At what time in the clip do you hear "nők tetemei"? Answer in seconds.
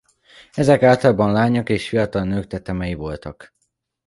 2.23-2.93